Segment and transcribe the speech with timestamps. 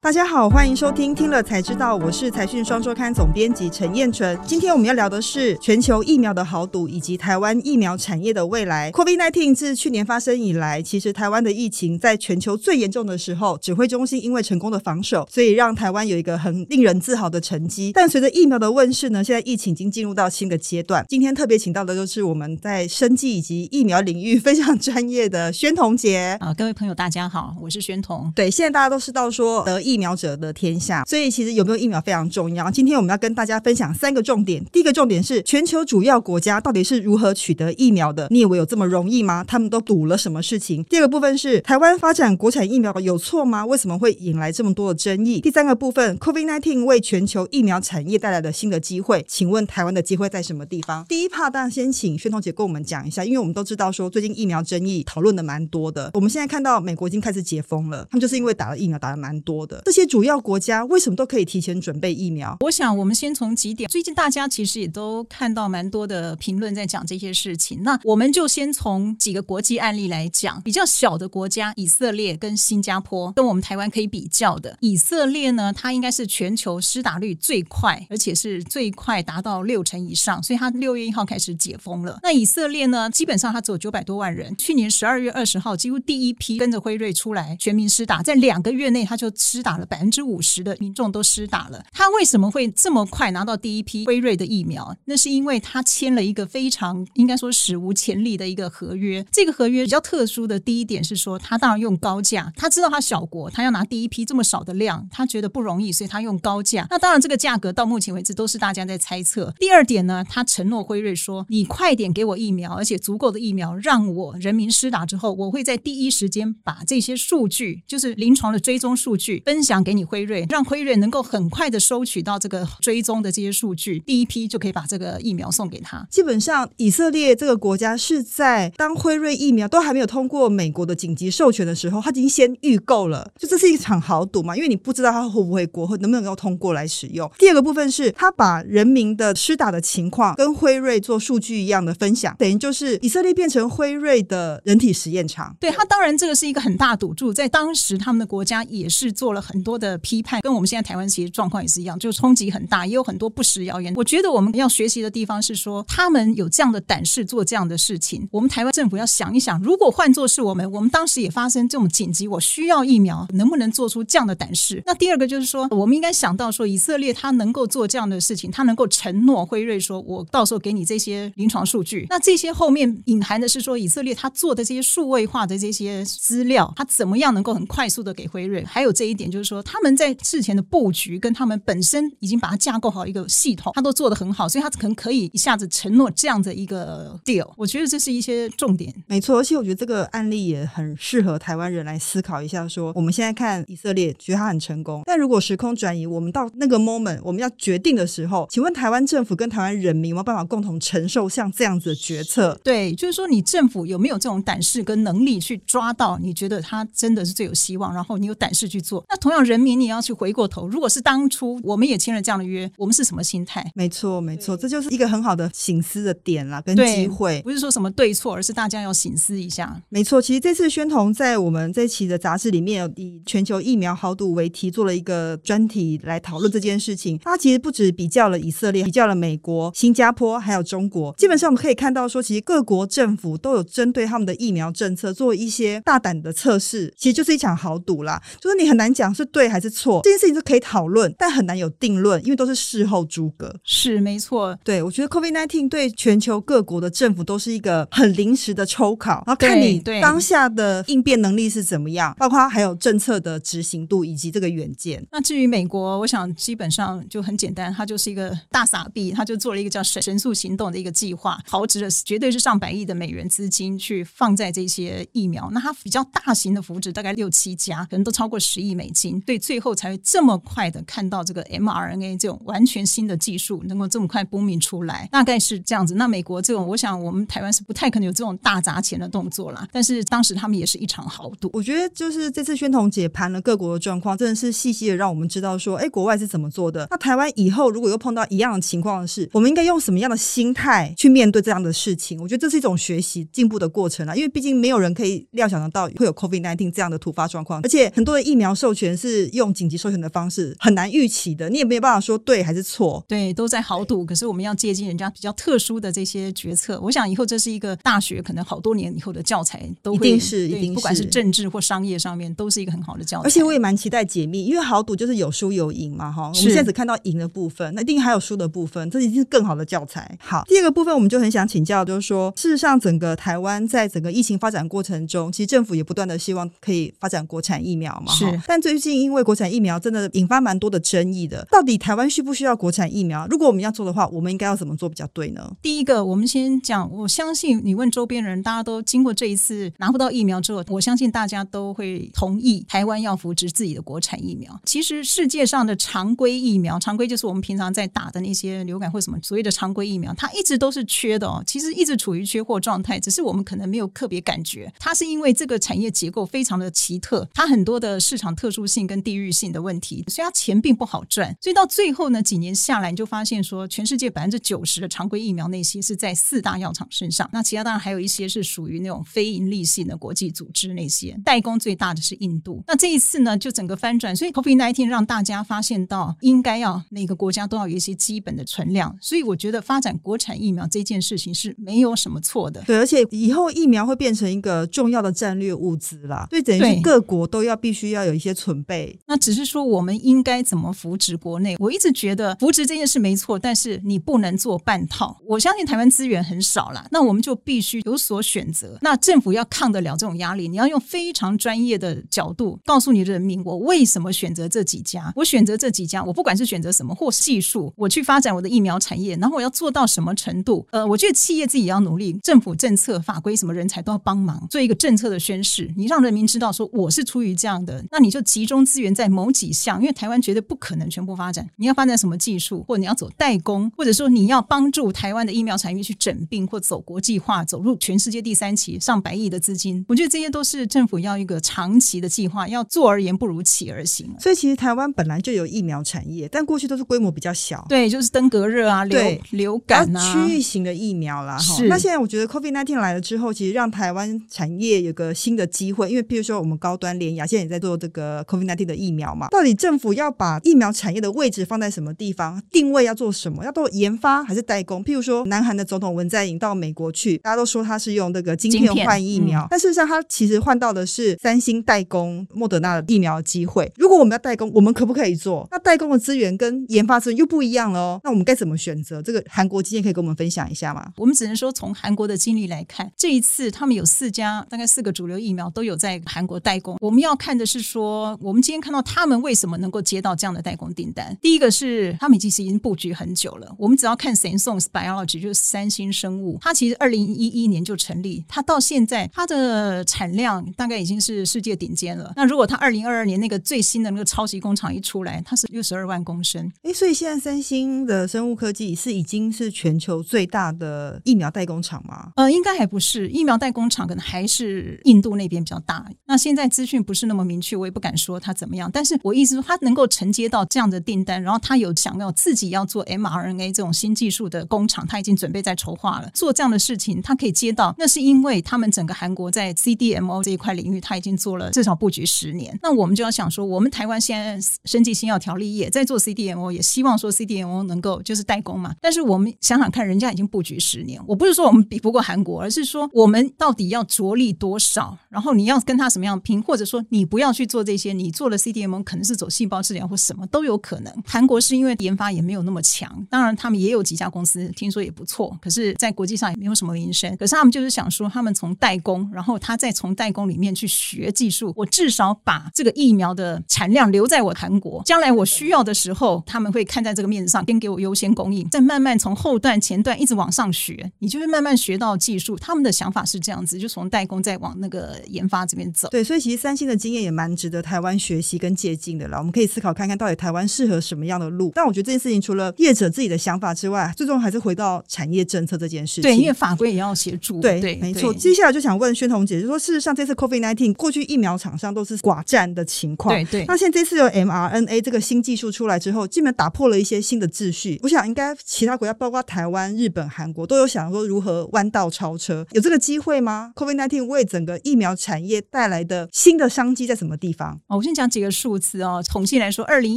[0.00, 4.38] 大家好，欢迎收听听了才知道，我是财讯双周刊总编辑陈燕纯。
[4.46, 8.92] 今天我们要聊的是全球疫苗的豪赌以及台湾疫苗产业的未来。
[8.92, 17.90] COVID-19 自去年发生以来，其实台湾的疫情在全球最严重的时候，指挥中心因为成功的防守，所以让台湾有一个很令人自豪的成绩。
[17.92, 21.04] 但随着疫苗的问世呢，现在疫情已经进入到新的阶段。
[21.08, 26.36] 今天特别请到的就是我们在生技以及疫苗领域非常专业的宣彤姐。
[26.38, 28.32] 啊，各位朋友大家好，我是宣彤。
[28.36, 32.70] 对，现在大家都知道说得疫苗者的天下，所以其实有没有疫苗非常重要。
[32.70, 34.62] 今天我们要跟大家分享三个重点。
[34.66, 38.28] 第一个重点是全球主要国家到底是如何取得疫苗的？
[38.30, 39.42] 你以为有这么容易吗？
[39.48, 40.84] 他们都赌了什么事情？
[40.84, 43.64] 第二个部分是台湾发展国产疫苗有错吗？
[43.64, 45.40] 为什么会引来这么多的争议？
[45.40, 51.02] 第三个部分，COVID-19 为全球疫苗产业带来了新的机会，请问台湾的机会在什么地方？
[51.08, 56.10] 第一 part，当然先请宣彤姐跟我们讲一下，因为我们都知道说最近疫苗争议讨论的蛮多的。
[56.12, 59.77] 我们现在看到美国已经开始解封了，他们就是因为打了疫苗打的蛮多的。
[59.84, 62.56] 这些主要国家为什么都可以提前准备疫苗？
[62.60, 63.88] 我想，我们先从几点。
[63.88, 67.82] 最近大家其实也都看到蛮多的评论在讲这些事情。
[67.82, 74.76] 那我们就先从几个国际案例来讲，比较小的国家，以色列跟新加坡，跟我们台湾可以比较的。
[74.80, 82.18] 以色列呢，它应该是全球施打率最快，而且是最快达到六成以上，所以它六月一号开始解封了。
[82.22, 84.54] 那以色列呢，基本上它只有九百多万人。
[84.56, 90.48] 去年十二月二十号，几乎第一批跟着辉瑞出来全民施打，在两个月内，它就施打打了百分之五十。
[90.48, 94.96] 十的民众都施打了，他为什么会这么快拿到第一批辉瑞的疫苗？
[95.04, 99.22] 那是因为他签了一个非常应该说史无前例的一个合约。
[99.30, 106.86] 这个合约比较特殊的第一点是说，他当然用高价，他知道他小国，他要拿第一批这么少的量，他觉得不容易，所以他用高价。
[106.88, 109.54] 那当然，这个价格到目前为止都是大家在猜测。
[109.58, 120.46] 第二点呢，他承诺辉瑞说，你快点给我疫苗，而且足够的疫苗，让我人民施打之后，我会在第一时间把这些数据，就是临床的追踪数据分享给你辉瑞。
[120.48, 126.06] 让辉瑞能够很快的收取到这个追踪的这些数据，第一批就可以把这个疫苗送给他。
[126.10, 133.30] 基本上，以色列这个国家是在当辉瑞疫苗都还没有通过美国的紧急授权的时候，他已经先预购了。
[133.38, 137.30] 就这是一场豪赌嘛，因为你不知道他会不会过，或能不能够通过来使用。
[137.38, 145.56] 第二个部分是他把人民的施打的情况跟辉瑞做数据一样的分享，等于就是以色列变成辉瑞的人体实验场。
[145.60, 150.40] 对，他当然这个是一个很大赌注，在当时他们的国家也是做了很多的批判。
[150.42, 153.94] 跟我们现在台湾其实状况也是一样，就冲击很大，也有很多不实谣言。
[153.96, 164.82] 我觉得我们要学习的地方是说，他们有这样的胆识做这样的事情，我们台湾政府要想一想，如果换作是我们，我们当时也发生这种紧急，我需要疫苗，能不能做出这样的胆识？
[164.84, 172.06] 那第二个就是说，我们应该想到说，以色列他能够做这样的事情，他能够承诺辉瑞说，我到时候给你这些临床数据。
[172.10, 178.64] 那这些后面隐含的是说，以色列他做的这些数位化的这些资料，他怎么样能够很快速的给辉瑞？
[178.64, 187.50] 还有这一点就说，他们在事前的布局跟他们本身已经把它架构好一个系统，他都做得很好，所以他可能可以一下子承诺这样的一个 deal。
[187.56, 189.38] 我觉得这是一些重点，没错。
[189.38, 202.58] 而且我觉得这个案例也很适合台湾人来思考一下说，说我们现在看以色列，觉得他很成功，但如果时空转移，我们到那个 moment，我们要决定的时候，请问台湾政府跟台湾人民有没有办法共同承受像这样子的决策？
[202.62, 206.18] 对，就是说你政府有没有这种胆识跟能力去抓到？
[206.18, 209.04] 你觉得他真的是最有希望，然后你有胆识去做。
[209.08, 213.64] 那同样，人民你要去回过头，如果是当初我们也签了这样的约，我们是什么心态？
[213.74, 219.80] 没错，没错，这就是一个很好的醒思的点啦，跟机会，不是说什么对错，而是大家要醒思一下。
[219.88, 227.18] 没错，其实这次宣彤在我们这期的杂志里面，以全球疫苗豪赌为题，做了一个专题来讨论这件事情。
[227.18, 231.14] 他其实不止比较了以色列，比较了美国、新加坡，还有中国。
[231.16, 238.22] 基本上我们可以看到说，其实各国政府都有针对他们的疫苗政策做一些大胆的测试，其实就是一场豪赌啦。
[238.40, 241.14] 就是你很难讲是对还是错，这件事情是可以讨论。
[241.18, 243.54] 但很难有定论，因为都是事后诸葛。
[243.64, 255.04] 是没错，对，我觉得 COVID nineteen 对全球各国的政府都是一个很临时的抽考，然后看你当下的应变能力是怎么样，包括还有政策的执行度以及这个远见。
[255.10, 265.50] 那至于美国，我想基本上就很简单，它就是一个大傻逼，它就做了一个叫神神速行动的一个计划，豪掷了绝对是上百亿的美元资金去放在这些疫苗。
[265.52, 275.94] 那它比较大型的扶植大概六七家，可能都超过十亿美金，对，最后才会这么快的看到这个 mRNA 这种完全新的技术能够这么快 booming 出来，大概是这样子。
[275.94, 279.66] 那美国这种，我想我们台湾是不太可能有这种大砸钱的动作啦。
[279.72, 281.50] 但是当时他们也是一场豪赌。
[281.52, 286.86] 我觉得就是这次宣统解盘了各国的状况，真的是细细的让我们知道说，哎，国外是怎么做的。
[286.90, 292.20] 那台湾以后如果又碰到一样的情况的是，我们应该用什么样的心态去面对这样的事情？
[292.20, 294.14] 我觉得这是一种学习进步的过程啦。
[294.14, 303.04] 因为毕竟没有人可以料想得到会有 COVID-19 这样的突发状况，而且很多的疫苗授权权是用紧急授权的方式，很难预期的，你也没有办法说对还是错。
[303.06, 306.80] 对，都在豪赌，可是我们要借鉴人家比较特殊的这些决策。
[306.80, 313.28] 我想以后这是一个大学可能好多年以后的教材，都会一定是，一定是，不管是政治或商业上面，都是一个很好的教材。
[313.28, 316.28] 而且我也蛮期待解密，因为豪赌就是有输有赢嘛，哈。
[316.28, 320.16] 我们现在只看到赢的部分，那一定还有输的部分，这一定是更好的教材。
[320.20, 328.40] 好，第二个部分我们就很想请教，就是说，事实上整个台湾在整个疫情发展过程中，其实政府也不断的希望可以发展国产疫苗嘛，是。
[328.46, 333.26] 但最最近因为国产疫苗真的引发蛮多的争议的，到底台湾需不需要国产疫苗？
[333.26, 335.50] 如果我们要做的话，我们应该要怎么做比较对呢？
[335.60, 344.56] 第一个，我们先讲，我相信你问周边人，大家都经过这一次拿不到疫苗之后，我相信大家都会同意台湾要扶植自己的国产疫苗。
[344.64, 354.72] 其实世界上的常规疫苗，常规就是我们平常在打的那些流感或什么所谓的常规疫苗，它一直都是缺的哦，其实一直处于缺货状态，只是我们可能没有特别感觉。
[354.78, 361.34] 它是因为这个产业结构非常的奇特，它很多的市场特殊性跟地域性的问题，所以它钱并不好赚。
[361.40, 372.62] 所以到最后呢，几年下来，你就发现说，全世界百分之九十的常规疫苗那些是在四大药厂身上，那其他当然还有一些是属于那种非盈利性的国际组织，那些代工最大的是印度。
[372.66, 378.94] 那这一次呢，就整个翻转，所以 COVID-19 让大家发现到应该要每个国家都要有一些基本的存量。
[379.00, 382.62] 所以我觉得发展国产疫苗这件事情是没有什么错的。
[382.66, 388.98] 对，而且以后疫苗会变成一个重要的战略物资啦，所以等于是各国都要必须要有一些存备。
[389.06, 391.56] 那只是说我们应该怎么扶植国内？
[391.58, 395.16] 我一直觉得扶植这件事没错，但是你不能做半套。
[395.26, 398.78] 我相信台湾资源很少啦，那我们就必须有所选择。
[398.80, 405.12] 那政府要抗得了这种压力，你要用非常专业的角度告诉你人民，我为什么选择这几家？
[405.16, 410.66] 我选择这几家，我不管是选择什么或系数，我去发展我的疫苗产业，然后我要做到什么程度？
[410.70, 415.70] 呃，我觉得企业自己要努力，政府政策法规什么人才都要帮忙，做一个政策的宣示。
[415.76, 421.48] 你让人民知道说我是出于这样的，那你就集中资源在某几项，因为台湾绝对不可能全部发展。
[421.56, 429.84] 你要发展什么技术，或者你要走代工，或者说你要帮助台湾的疫苗产业去整并或走国际化，走入全世界第三期，上百亿的资金。
[429.88, 434.12] 我觉得这些都是政府要一个长期的计划，要做而言不如起而行。
[434.18, 437.64] 所以其实台湾本来就有疫苗产业，但过去都是规模比较小。
[437.68, 441.36] 对，就是登革热啊，流流感啊，区域型的疫苗啦。
[441.38, 441.68] 是。
[441.68, 449.28] 那现在我觉得 COVID-19 来了之后，其实让台湾产业有个新的机会，因为譬如说我们高端联雅现在也在做这个 COVID-19 的疫苗嘛。
[449.28, 452.40] 到底政府要把疫苗产业的位置放在什么地方？
[452.50, 453.44] 定位要做什么？
[453.44, 454.84] 要做研发还是代工？
[454.84, 463.70] 譬如说，南韩的总统文在寅到美国去，大家都说他是用那个晶片换疫苗，嗯、但事实上他其实换到的是三星代工莫德纳的疫苗的机会。
[463.76, 465.46] 如果我们要代工，我们可不可以做？
[465.50, 468.00] 那代工的资源跟研发资源又不一样了哦。
[468.04, 469.02] 那我们该怎么选择？
[469.02, 470.92] 这个韩国经验可以跟我们分享一下吗？
[470.96, 476.76] 我们只能说从韩国的经历来看，这一次他们有四家，大概四个主流疫苗都有在韩国代工。
[476.80, 481.16] 我们要看的是说，我们今天看到他们为什么能够接到这样的代工订单。
[481.22, 483.50] 第一个是他们其实已经布局很久了。
[483.58, 492.12] 我们只要看 Samsung Biology，就是三星生物，它其实二零一一年就成立，它到现在它的产量大概已经是世界顶尖了。
[492.14, 496.52] 那如果它二零二二年那个最新的那个超级工厂一出来，它是六十二万公升。
[496.64, 502.12] 诶，所以现在三星的生物科技是已经是全球最大的疫苗代工厂吗？
[502.16, 505.88] 呃，应该还不是，疫苗代工厂可能还是印度那边比较大。
[506.06, 508.70] 那现在资讯不是那么明确，我也不敢说说他怎么样。
[508.72, 516.10] 但是我意思说，他能够承接到这样的订单，然后他有想要自己要做 mRNA 这种新技术的工厂，他已经准备在筹划了。
[516.14, 522.58] 做这样的事情，他可以接到，那是因为他们整个韩国在 CDMO 这一块领域，他已经做了至少布局十年。
[522.62, 528.74] 那我们就要想说，我们台湾现在生技新药条例也在做 CDMO，也希望说 CDMO 能够就是代工嘛。
[528.80, 540.94] 但是我们想想看，人家已经布局十年，我不是说我们比不过韩国，而是说我们到底要着力多少，然后你要跟他什么样拼，或者说你不要去做这些，你做了 CDM 可能是走细胞治疗或什么都有可能。
[541.04, 547.14] 韩国是因为研发也没有那么强，当然他们也有几家公司听说也不错，可是，在国际上也没有什么名声。
[547.16, 562.36] 可是他们就是想说，他们从代工，然后他再从代工里面去学技术，我至少把这个疫苗的产量留在我韩国，将来我需要的时候，他们会看在这个面子上，先给我优先供应，再慢慢从后段、前段一直往上学，你就会慢慢学到技术。
[562.36, 565.88] 他们的想法是这样子，就从代工再往那个研发这边走。
[565.90, 569.18] 对，所以其实三星的经验也蛮值得台湾学习跟借鉴的了。
[569.18, 571.52] 我们可以思考看看到底台湾适合什么样的路。
[571.54, 576.02] 但我觉得这件事情除了业者自己的想法之外，最终还是回到产业政策这件事情。
[576.02, 577.40] 对，因为法规也要协助。
[577.40, 578.12] 对对，没错。
[578.12, 583.14] 接下来就想问宣彤姐，就是说事实上这次 COVID nineteen 过去疫苗厂商都是寡占的情况。
[583.14, 583.44] 对对。
[583.46, 587.78] 那现在这次有 mRNA 这个新技术出来之后，基本打破了一些新的秩序。
[587.82, 592.46] 我想应该其他国家，包括台湾、日本、韩国，都有想说如何弯道超车。
[592.52, 597.60] 有这个机会吗？COVID-19 为整个疫苗产业带来的新的商机在什么地方？
[597.68, 599.00] 哦，我先讲几个数字哦。
[599.08, 599.96] 统计来说，二零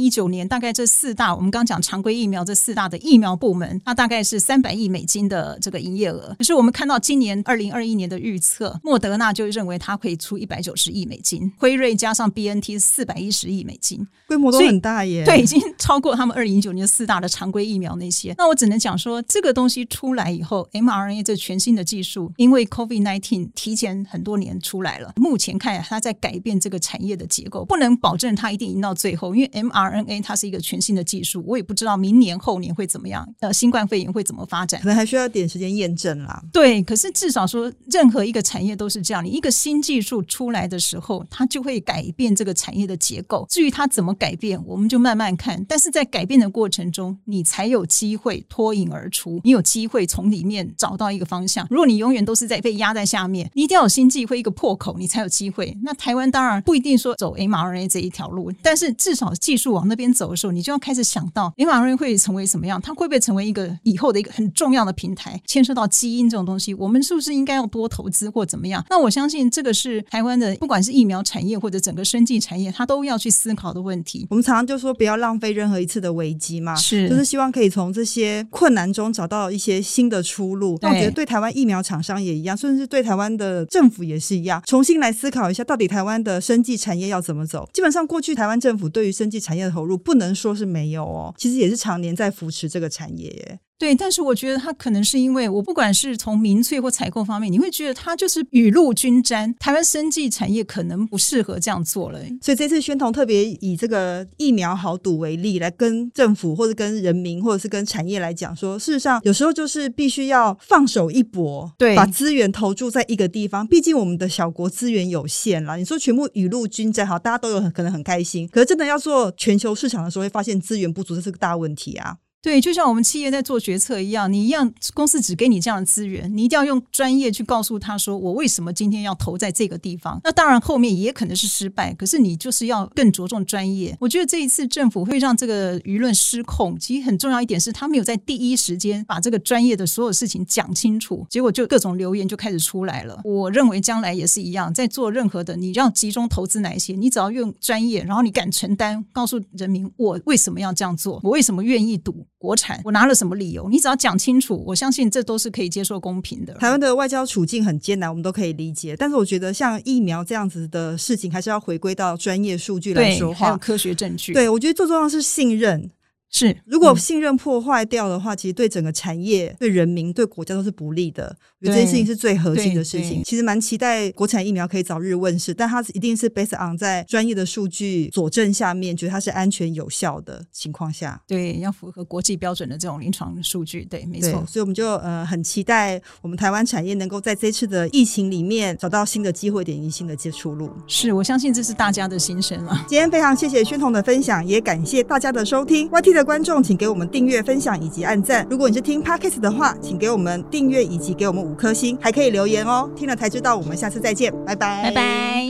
[0.00, 6.32] 一九年大概这四大，我们刚讲常规疫苗这四大的疫苗部门，它大概是三百亿美金的这个营业额。
[6.38, 15.24] 可是我们看到今年二零二一年的预测，莫德纳就认为它可以出一百九十亿美金，辉瑞加上 BNT 四百一十亿美金，规模都很大耶。
[15.24, 18.32] 对，已经超过他们二零一九年四大的常规疫苗那些。
[18.38, 36.42] 那我只能讲说，这个东西出来以后，mRNA 这全新的技术，因为 COVID nineteen 提前很多年出来了，目前看它在改变这个产业的结构，不能保证它一定赢到最后，因为 mRNA 它是一个全新的技术，我也不知道明年后年会怎么样，呃，新冠肺炎会怎么发展，可能还需要点时间验证啦。
[36.52, 43.46] 对，可是至少说，任何一个产业都是这样，你一个新技术出来的时候，它就会改变这个产业的结构。
[43.48, 45.64] 至于它怎么改变，我们就慢慢看。
[45.66, 51.66] 但是在改变的过程中，你才有机会脱颖而出，你有机会从里面找到一个方向。
[51.70, 55.74] 如果你永远都是在被压在下面，你一定要有新机会一个破口，你才有机会。
[55.82, 65.40] 那台湾当然不一定说走 mRNA 这一条路，但是至少技术往那边走的时候，你就要开始想到 mRNA 会成为什么样，它会不会成为一个以后的一个很重要的平台？
[65.46, 68.84] 牵涉到基因这种东西，我们是不是应该要多投资或怎么样？
[68.88, 74.26] 那我相信这个是台湾的，不管是疫苗产业或者整个生技产业，它都要去思考的问题。
[74.30, 80.78] 我们常常就说不要浪费任何一次的危机嘛，是，就是希望可以从这些困难中找到一些新的出路。
[80.80, 93.58] 那我觉得对台湾疫苗厂商也一样，甚至对台湾的政府也是一样，重新来思考一下，到底台湾的生技产业要怎么基本上，过去台湾政府对于生技产业的投入，不能说是没有哦，其实也是常年在扶持这个产业。
[93.82, 99.52] 对，但是我觉得他可能是因为我不管是从民粹或采购方面，你会觉得他就是雨露均沾。
[99.58, 113.66] 台湾生技产业可能不适合这样做了，所以这次宣统特别以这个疫苗豪赌为例，来跟政府或者跟人民或者是跟产业来讲说，事实上有时候就是必须要放手一搏，对，把资源投注在一个地方。
[113.66, 122.18] 毕竟我们的小国资源有限啦，你说全部雨露均沾，好，大家都有很可能很开心，可是真的要做全球市场的时候，会发现资源不足，这是个大问题啊。
[122.42, 130.20] 对，就像我们企业在做决策一样，你一样公司只给你这样的资源，你一定要用专业去告诉他说，我为什么今天要投在这个地方。
[130.24, 133.96] 那当然后面也可能是失败，可是你就是要更着重专业。
[134.00, 143.20] 我觉得这一次政府会让这个舆论失控，其实很重要一点是他没有在第一时间把这个专业的所有事情讲清楚，结果就各种流言就开始出来了。
[143.22, 152.26] 我认为将来也是一样，在做任何的，你要集中投资哪一些，你只要用专业，然后你敢承担，告诉人民我为什么要这样做，我为什么愿意赌。
[152.42, 153.68] 国产，我拿了什么理由？
[153.70, 156.52] 你只要讲清楚，我相信这都是可以接受公平的。
[156.54, 158.96] 台湾的外交处境很艰难，我们都可以理解。
[158.98, 164.32] 但是我觉得像疫苗这样子的事情，还是要回归到专业数据来说话，还有科学证据。
[164.32, 165.88] 对，我觉得最重要的是信任。
[166.32, 171.36] 是，如果信任破坏掉的话，嗯、其实对整个产业、对人民、对国家都是不利的。
[171.60, 173.22] 我觉得这件事情是最核心的事情。
[173.22, 181.22] 其实蛮期待国产疫苗可以早日问世，但它一定是 based on 在专业的数据佐证下面，觉得它是安全有效的情况下。
[181.28, 183.84] 对，要符合国际标准的这种临床数据。
[183.84, 184.42] 对，没错。
[184.48, 190.70] 所以我们就呃很期待我们台湾产业能够在这次的疫情里面找到新的机会点以及新的接触路。
[190.86, 192.86] 是，我相信这是大家的心声了。
[192.88, 195.88] 今天非常谢谢宣彤的分享，也感谢大家的收听。
[195.90, 198.46] YT 观众，请给我们订阅、分享以及按赞。
[198.50, 202.90] 如果你是听 Podcast 的话，请给我们订阅以及给我们五颗星，还可以留言哦。
[202.96, 205.41] 听了才知道，我们下次再见，拜拜，拜拜。